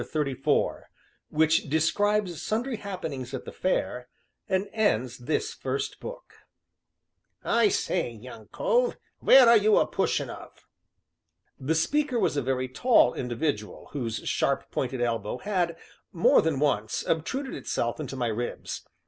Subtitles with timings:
[0.03, 0.81] CHAPTER XXXIV
[1.29, 4.07] WHICH DESCRIBES SUNDRY HAPPENINGS AT THE FAIR,
[4.49, 6.33] AND ENDS THIS FIRST BOOK
[7.43, 10.65] "I say, young cove, where are you a pushing of?"
[11.59, 15.77] The speaker was a very tall individual whose sharp pointed elbow had,
[16.11, 18.83] more than once, obtruded itself into my ribs.